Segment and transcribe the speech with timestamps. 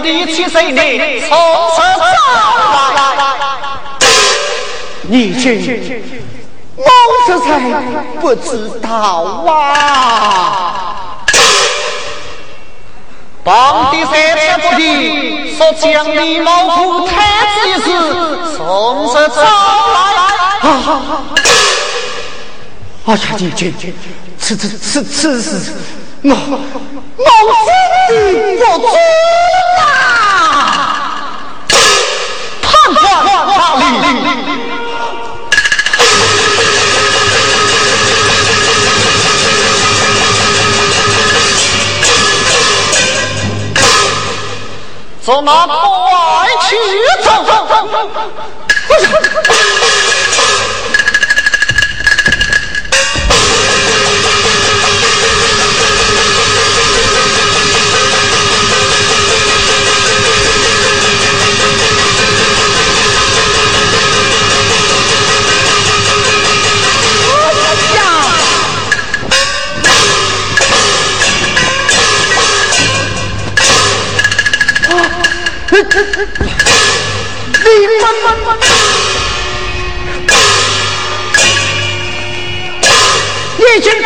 [0.00, 2.16] 你的七岁女从实找
[2.72, 3.20] 来？
[5.02, 6.02] 你去，
[6.76, 6.86] 孟
[7.26, 7.48] 秀才
[8.20, 8.88] 不知道
[9.46, 9.50] 啊。
[13.44, 17.84] 当地三千不敌，说将你老夫太子一事
[18.56, 18.60] 从
[19.08, 19.98] 实找来。
[20.60, 20.66] 啊！
[23.04, 23.74] 哎呀，你去，
[24.38, 25.74] 此此此此事，
[26.22, 26.36] 我我
[27.66, 27.70] 心
[28.14, 28.86] 里不足
[45.24, 46.76] 走马观花去
[47.22, 47.52] 走走。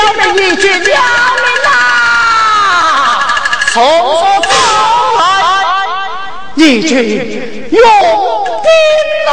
[0.06, 1.00] 一军要命，一军要
[1.42, 1.68] 命呐！
[3.72, 4.48] 从何走
[5.18, 5.20] 来？
[6.54, 6.90] 一军
[7.70, 7.82] 用
[8.62, 8.68] 兵
[9.26, 9.28] 呐！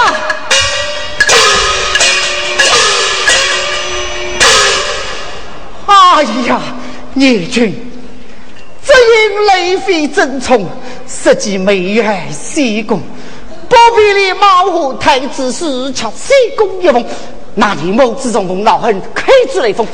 [5.85, 6.59] 哎呀，
[7.15, 7.71] 义军，
[8.83, 10.67] 只因雷飞争宠。
[11.05, 12.99] 实际美元西宫，
[13.69, 17.05] 不必你马虎太子是瞧西宫一封，
[17.55, 19.85] 那你谋之中风恼恨，开之雷锋，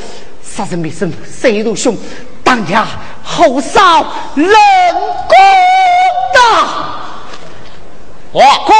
[0.54, 1.96] 杀人灭身，谁如凶？
[2.42, 2.86] 当下
[3.22, 4.46] 后少人
[5.28, 5.36] 公
[6.34, 6.40] 道，
[8.32, 8.74] 我公。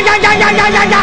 [0.00, 0.98] 呀呀呀呀呀呀呀！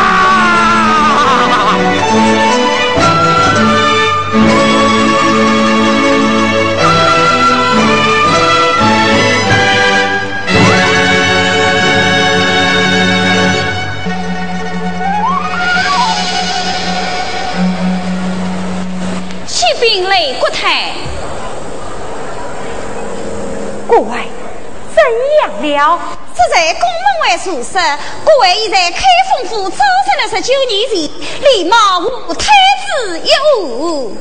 [23.88, 24.26] 乖，
[24.96, 25.04] 怎
[25.42, 26.00] 样了？
[26.34, 26.91] 是在公。
[27.22, 27.80] 门外宿舍，
[28.26, 30.96] 各位已在开封府招生了十九年前，
[31.54, 32.48] 礼貌无太
[32.82, 34.12] 子一晤。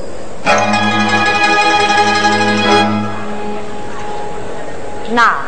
[5.09, 5.43] 那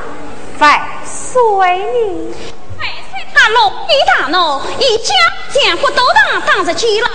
[0.60, 2.34] 万岁你，
[2.80, 5.16] 万岁他龙帝大怒，以将
[5.54, 7.10] 将国都堂当着监牢，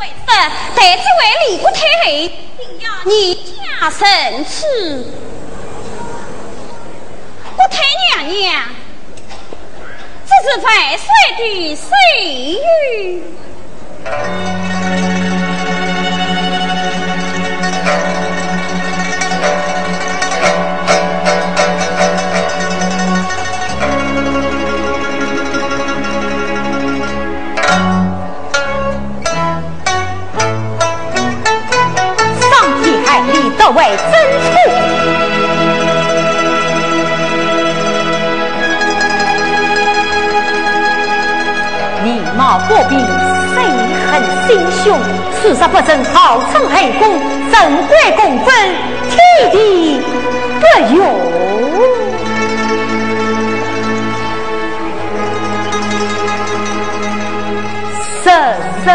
[0.00, 0.32] 为此
[0.74, 2.10] 待这位李国太后，
[2.58, 4.66] 定要你加圣赐。
[7.54, 7.76] 我太
[8.16, 8.81] 娘娘，这
[10.42, 11.06] 是万岁
[11.38, 11.86] 的岁
[12.54, 12.60] 月。
[32.40, 33.96] 上天海里得为
[42.72, 42.98] 毛国兵
[43.54, 43.56] 谁
[44.10, 44.12] 恨
[44.48, 44.98] 心胸？
[45.34, 47.06] 此时不争号称黑公，
[47.50, 48.54] 神鬼共分，
[49.10, 49.20] 天
[49.52, 50.00] 地
[50.58, 50.64] 不
[50.96, 51.04] 容。
[58.24, 58.32] 神
[58.86, 58.88] 神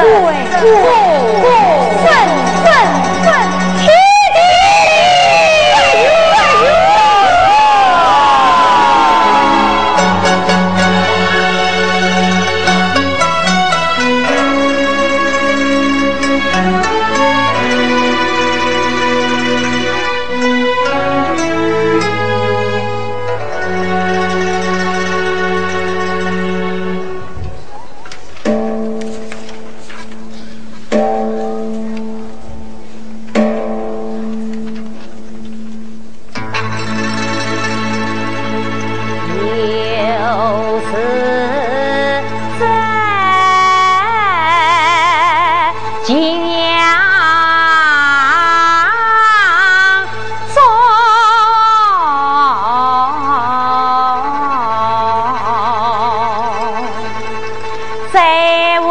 [58.17, 58.89] 再问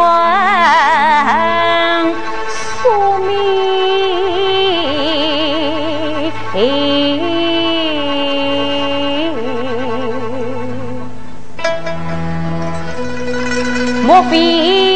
[2.47, 3.29] 宿命，
[14.05, 14.86] 莫非？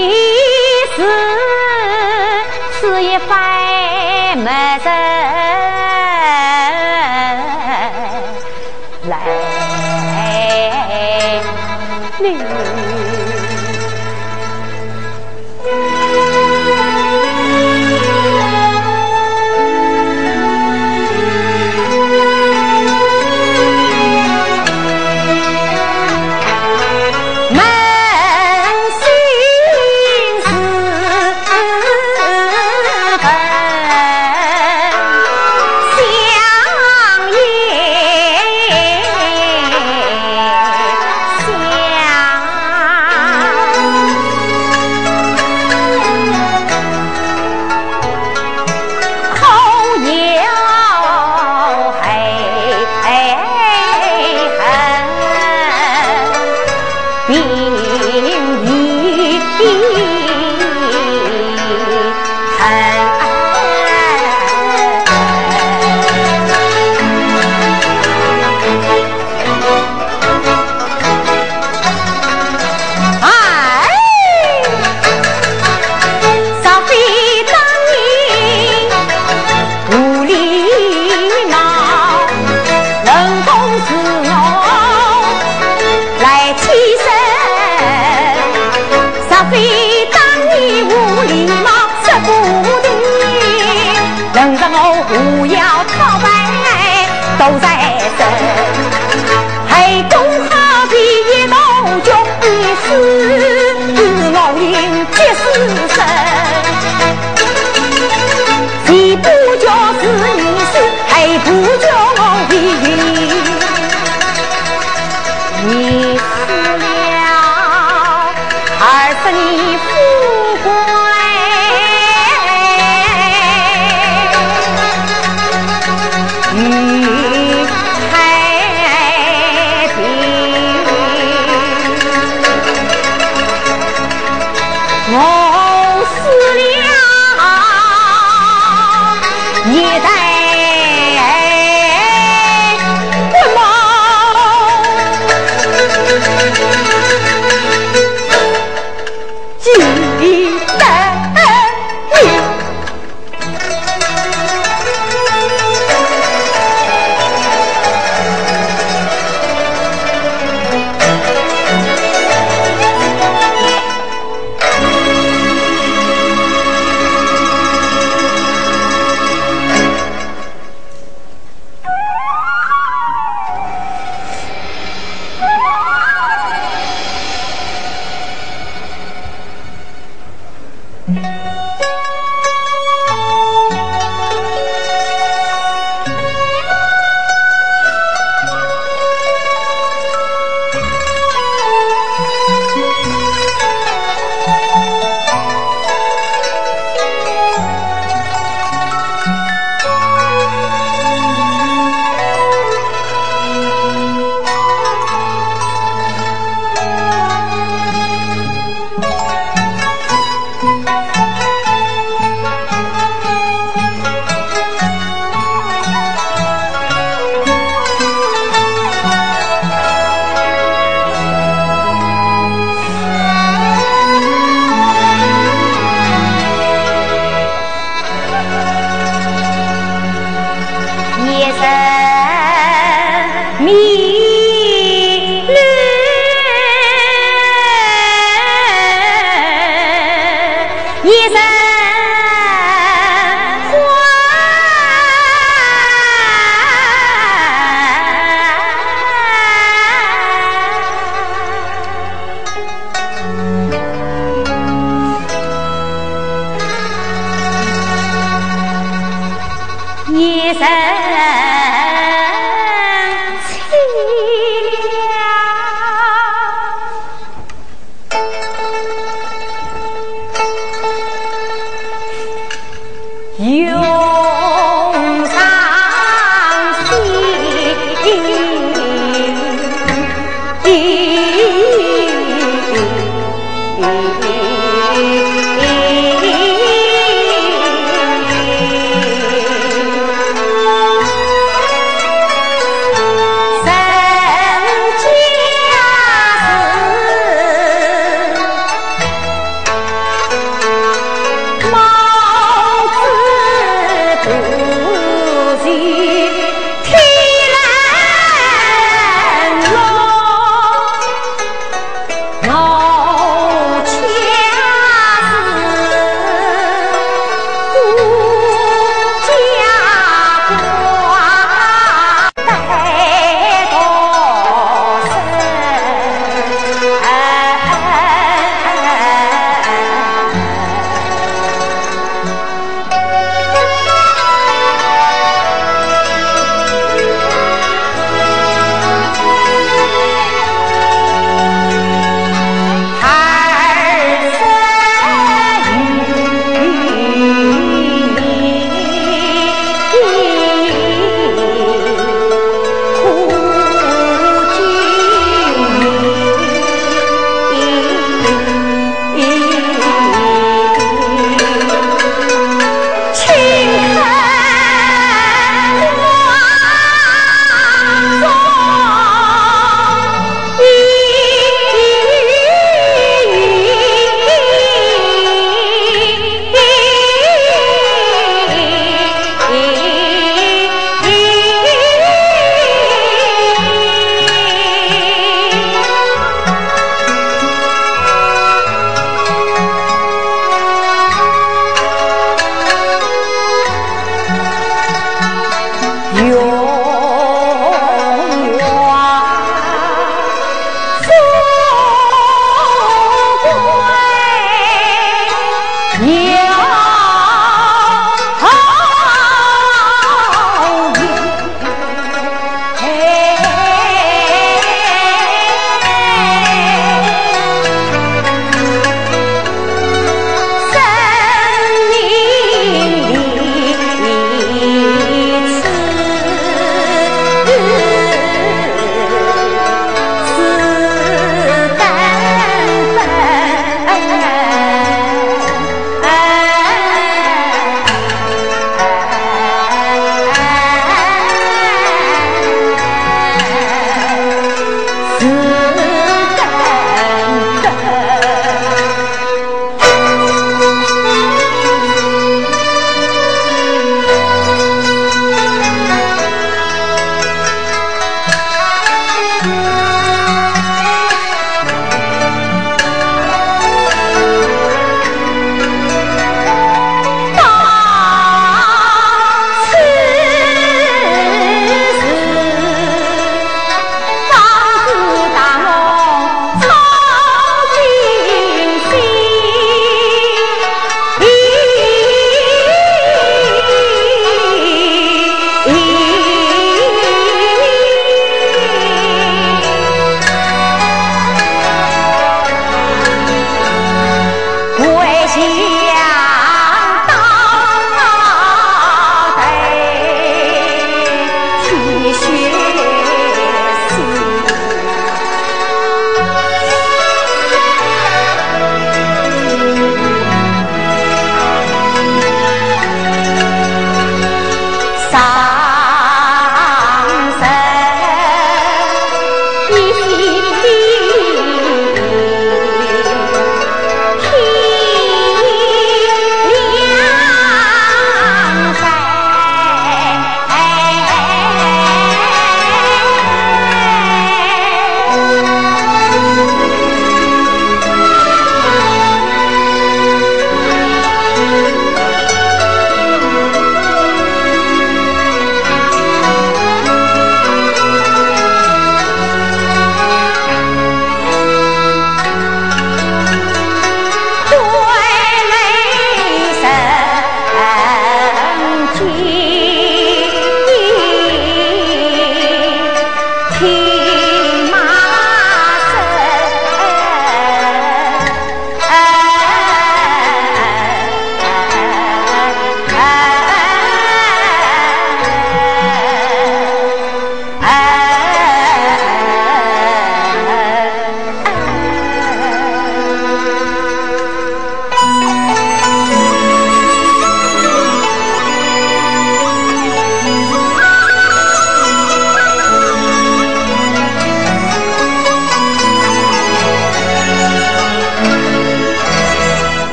[406.01, 406.50] Yeah.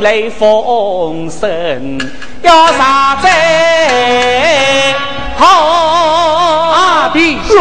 [0.00, 2.00] 来风声，
[2.42, 4.94] 要杀贼
[5.36, 7.58] 好弟兄。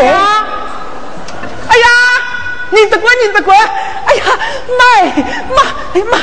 [1.67, 1.87] 哎呀，
[2.71, 3.53] 你的鬼，你的鬼！
[3.55, 4.23] 哎呀，
[4.79, 4.83] 妈
[5.53, 5.61] 妈，
[5.93, 6.17] 哎呀妈，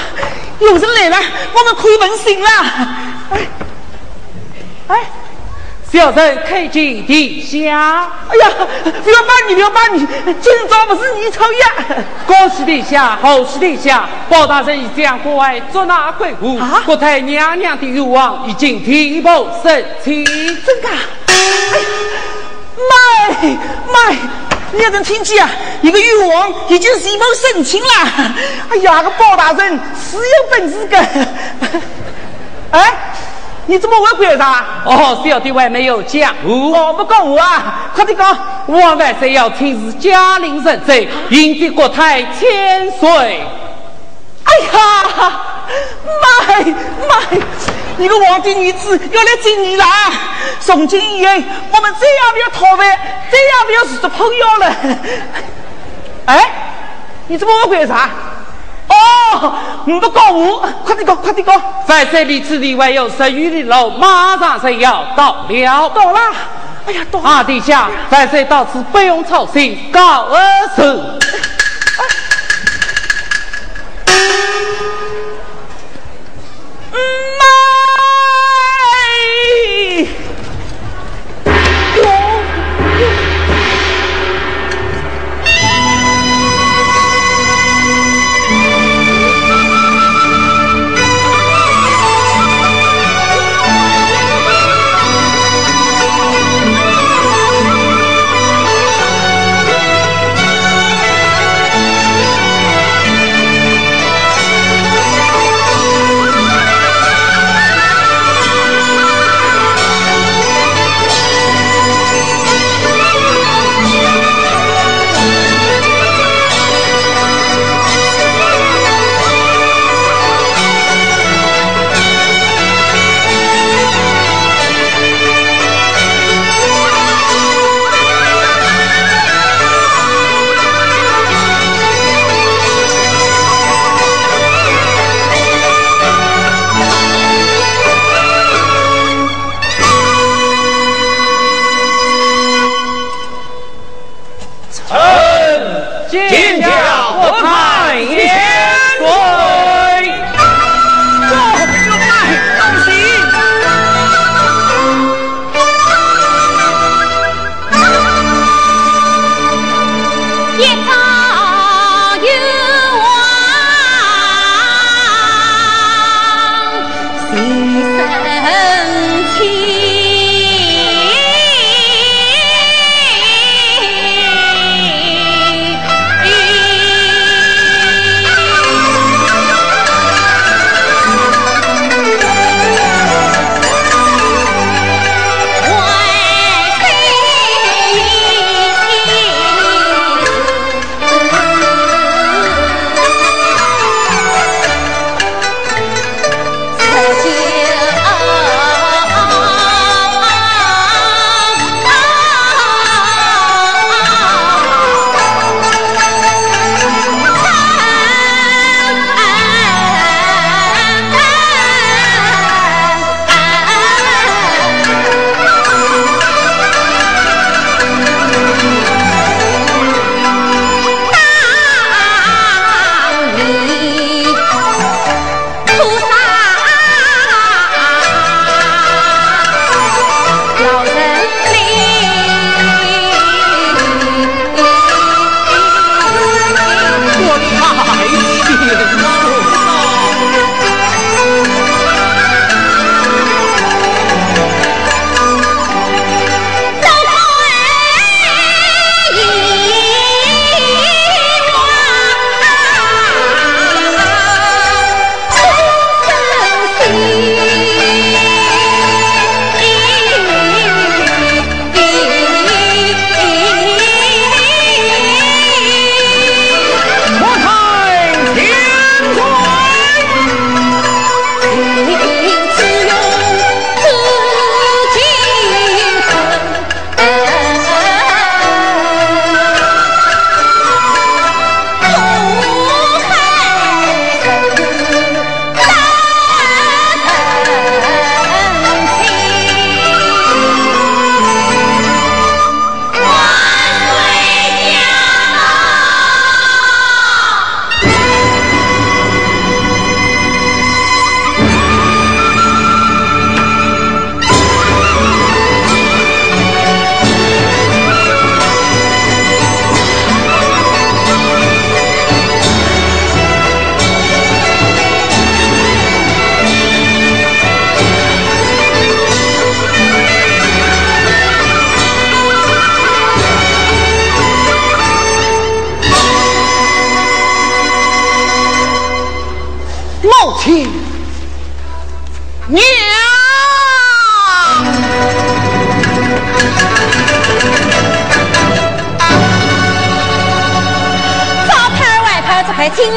[0.61, 1.19] 有人来了，
[1.55, 2.49] 我们可以问信了。
[5.97, 6.07] 哎，哎。
[6.07, 8.11] 小人叩见殿下。
[8.29, 8.51] 哎呀，
[9.03, 10.07] 不要骂你，不要骂你，
[10.43, 12.05] 今朝不是你抽烟！
[12.27, 20.23] 恭喜殿下，好喜殿下，包大人已将国外捉拿归国，国太娘娘的愿望已经提步升迁。
[20.25, 20.89] 真的？
[21.27, 21.35] 哎
[23.49, 24.17] 呀，妈妈，
[24.73, 25.51] 你要能听见啊？
[25.81, 27.89] 一个愿望已经提步升迁了。
[28.71, 30.99] 哎呀，个包大人是有本事的。
[32.73, 32.93] 哎。
[33.67, 34.65] 你怎么会管他？
[34.85, 36.33] 哦，小弟还没有讲。
[36.45, 38.39] 哦，不讲我啊，快点讲。
[38.67, 40.95] 王万岁要亲自驾临神州，
[41.31, 43.09] 迎接国泰千岁。
[44.45, 45.33] 哎呀，
[46.23, 46.27] 妈
[47.09, 47.15] 妈，
[47.97, 49.87] 你个皇帝女子要来见你啦。
[50.61, 52.87] 从今以后，我们再也不要讨饭，
[53.31, 54.77] 再也不要做朋友了。
[56.27, 56.51] 哎，
[57.27, 58.09] 你怎么会管啥？
[58.89, 59.53] 哦，
[59.85, 61.53] 你不告我，快点搞，快点搞！
[61.87, 65.89] 反正，离此地还有十余里路，马上就要到了。
[65.91, 66.21] 到了，
[66.87, 67.19] 哎呀，到！
[67.21, 70.83] 啊，殿下，反正到此不用操心，告而走。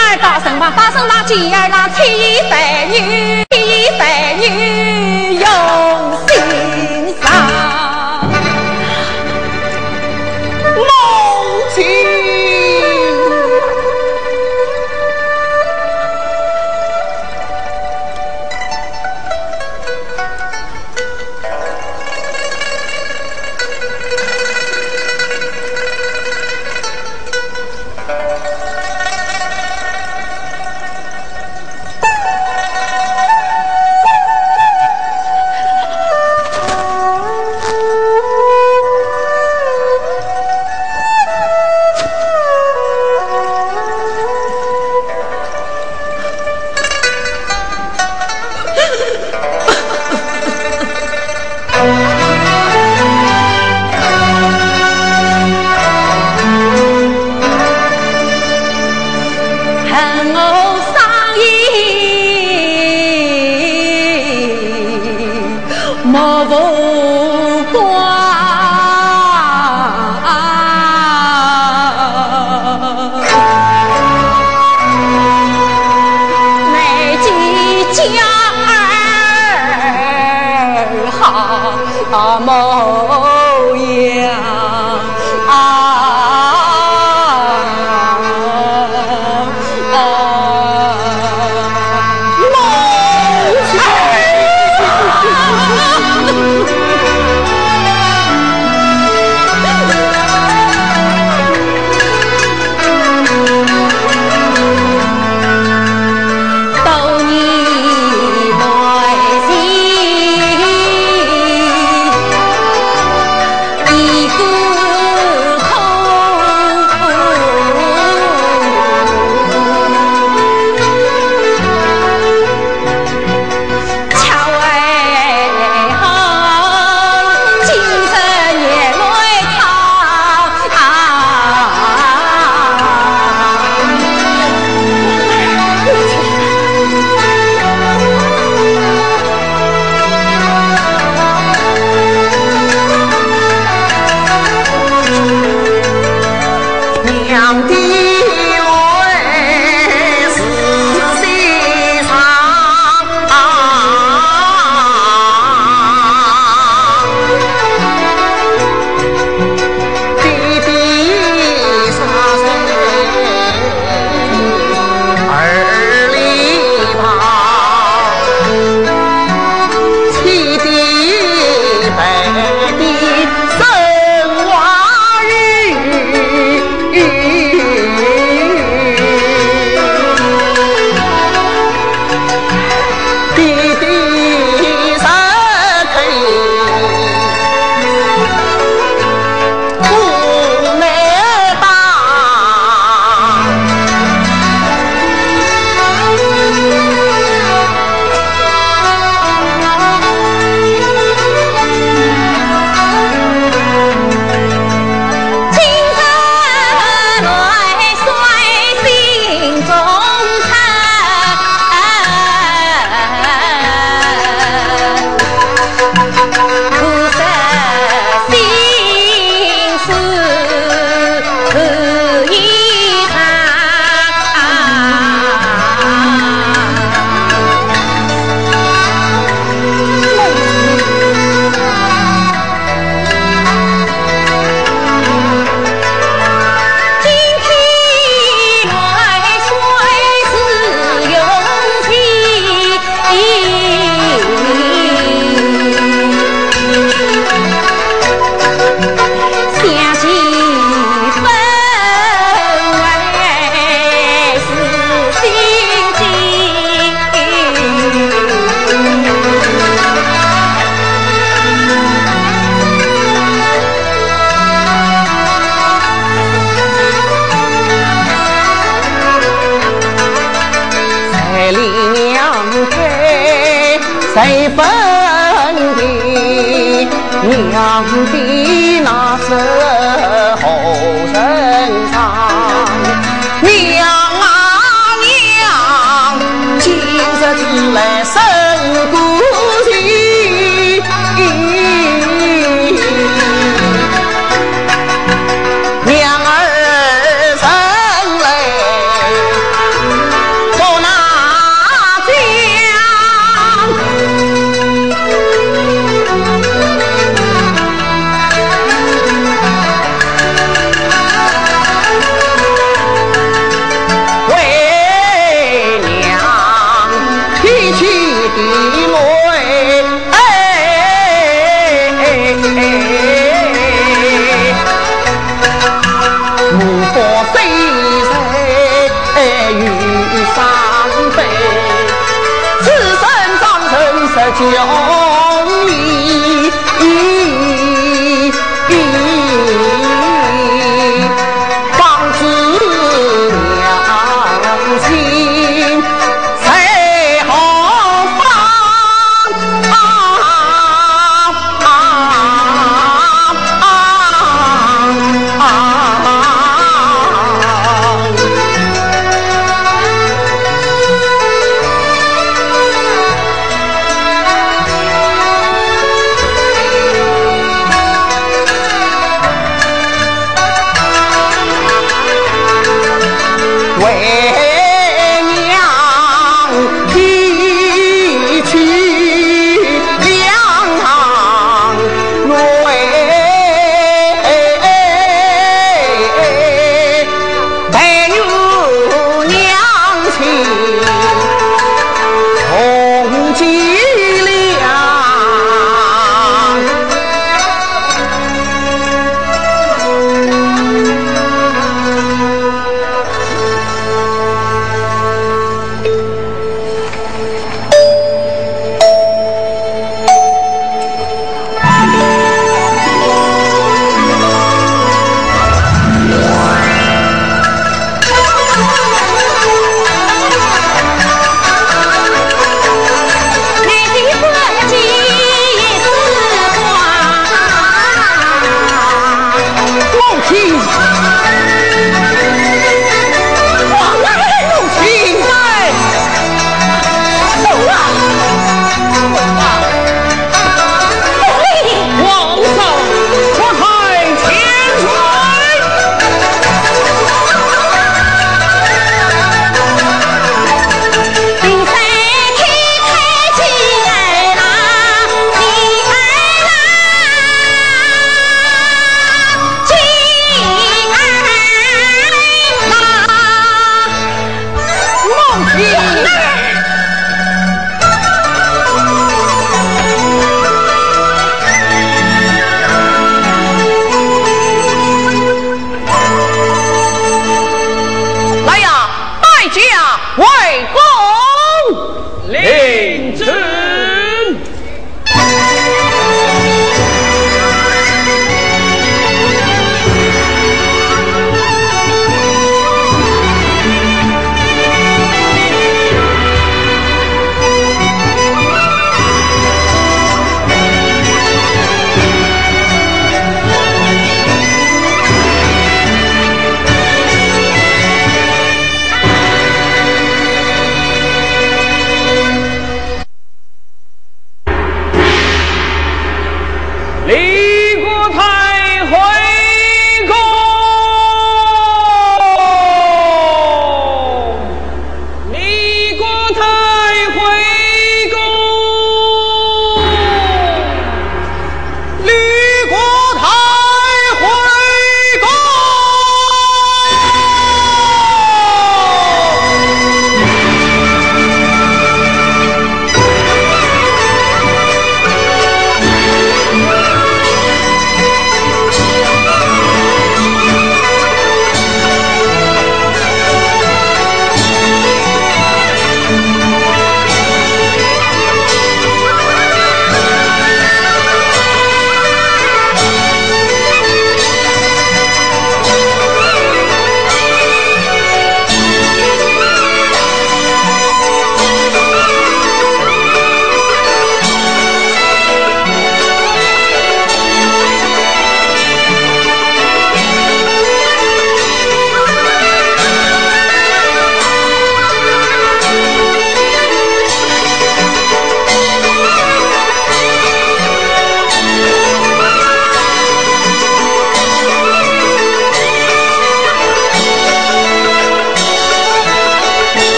[0.00, 5.17] 二大声哇大声啦鸡儿啦踢百女踢百女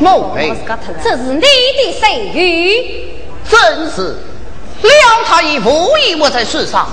[0.00, 0.52] 某位，
[1.02, 3.14] 这是你的谁语？
[3.48, 4.16] 正是。
[4.80, 6.88] 了他已无意我在世上，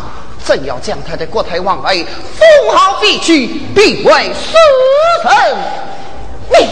[0.45, 4.55] 正要将他的国太王位封号废去，并为私
[5.21, 5.57] 臣。
[6.49, 6.67] 你，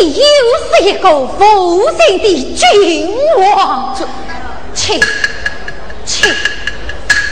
[0.00, 0.24] 你又
[0.66, 4.04] 是一个负心的君王，这
[4.74, 5.00] 气，
[6.04, 6.32] 气，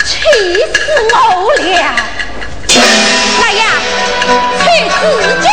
[0.05, 0.15] 气
[0.73, 0.81] 死
[1.13, 1.17] 我
[1.55, 1.67] 了！
[3.41, 3.63] 来呀，
[4.63, 4.95] 去死
[5.41, 5.49] 金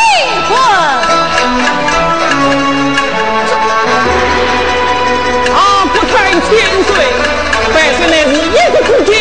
[0.49, 0.54] 魂！
[8.54, 9.12] 岁乃是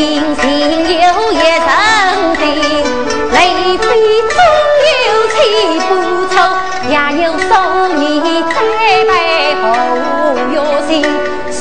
[0.00, 0.42] 谁因心
[1.02, 1.68] 有一人
[2.38, 2.42] 定，
[3.32, 3.36] 泪
[3.76, 3.84] 飞
[4.30, 4.32] 总
[4.96, 5.36] 有气
[5.86, 5.90] 不
[6.34, 6.34] 愁，
[6.88, 6.92] 也
[7.22, 7.52] 有送
[8.00, 8.00] 你
[8.48, 8.54] 再
[9.04, 9.10] 背
[9.60, 9.64] 后
[10.54, 10.56] 有
[10.88, 10.90] 心，
[11.52, 11.60] 是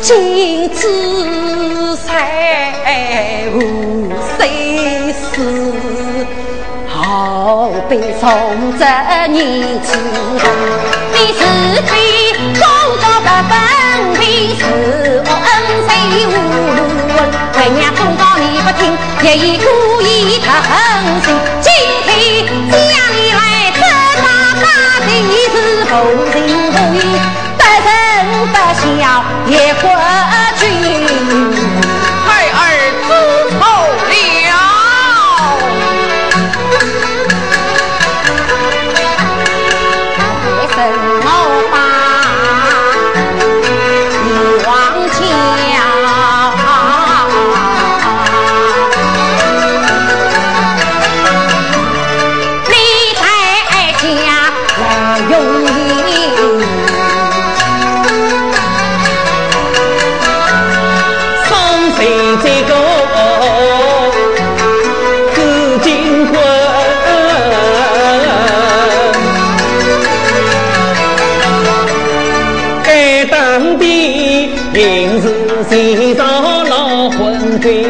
[0.00, 2.04] 今之才
[3.54, 3.56] 无
[4.36, 4.42] 谁
[5.12, 5.22] 死。
[6.88, 8.26] 好比从
[8.76, 8.84] 这
[9.28, 9.38] 年
[9.82, 9.88] 纪，
[11.12, 11.40] 你是
[11.86, 11.92] 非
[12.58, 12.60] 公
[13.00, 13.52] 道不分
[14.18, 14.22] 明，
[14.58, 14.62] 是
[15.24, 15.48] 我恩
[15.86, 15.90] 谁
[16.26, 16.30] 无
[17.64, 17.70] 路问？
[17.70, 19.64] 为娘忠告你不听，也已故
[20.02, 20.70] 意他狠
[21.22, 21.26] 心。
[21.60, 21.72] 今
[22.06, 22.12] 天
[22.70, 22.74] 家
[23.10, 23.38] 里来
[23.74, 23.80] 这
[24.22, 24.24] 大
[24.60, 24.64] 大
[25.00, 25.08] 的
[25.50, 25.54] 是
[25.84, 25.92] 不
[26.32, 26.34] 情
[26.72, 26.96] 不义，
[27.56, 27.86] 不仁
[28.48, 29.84] 不孝也怪
[73.54, 74.82] 身边，明
[75.20, 75.28] 日
[75.70, 77.84] 谁当老昏君？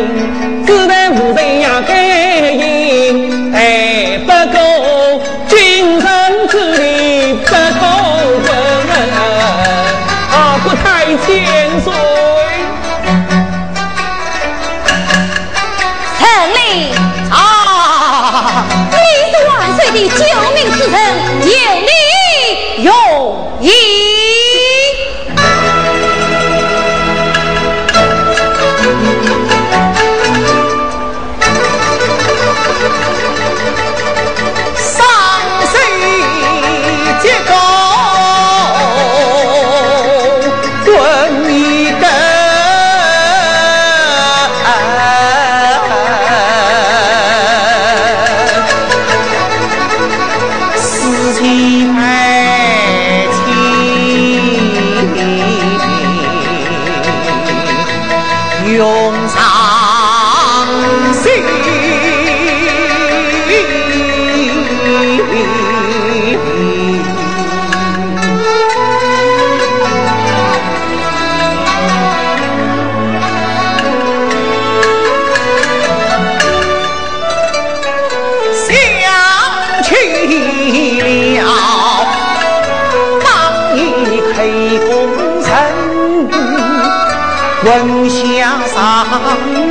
[87.64, 88.76] 闻香上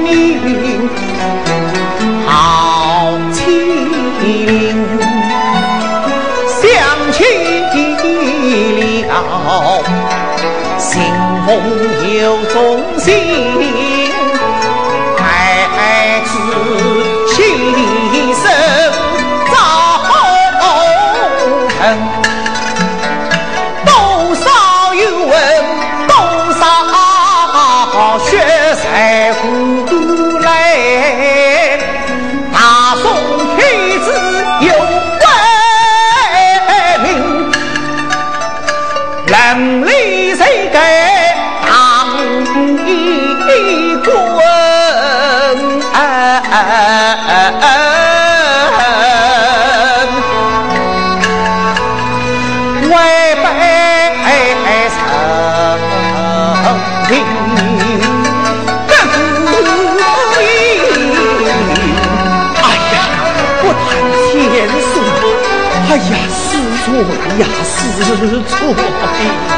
[0.04, 0.90] 命
[2.26, 3.38] 好凄
[4.24, 4.76] 灵，
[6.48, 6.62] 想
[7.12, 7.24] 起
[8.80, 8.84] 了
[10.80, 11.04] 新
[11.46, 11.48] 逢
[12.18, 12.83] 有种
[67.40, 69.53] 呀，是错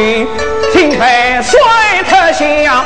[0.00, 0.26] 教训？
[0.72, 1.60] 请万岁
[2.08, 2.84] 特香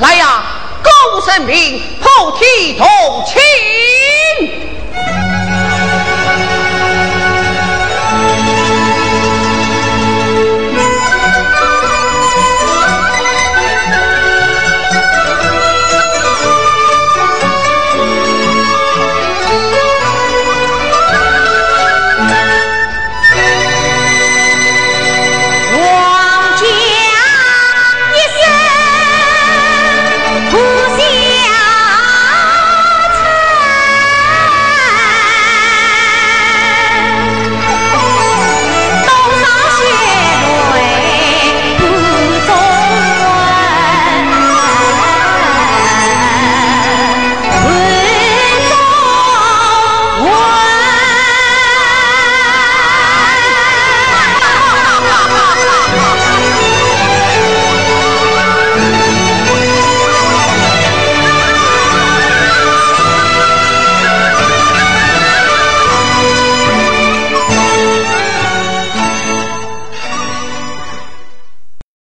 [0.00, 0.42] 来呀，
[0.82, 2.86] 高声明，菩提同
[3.26, 3.89] 庆。